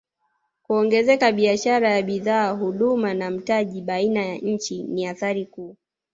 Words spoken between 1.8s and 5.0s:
ya bidhaa huduma na mtaji baina ya nchi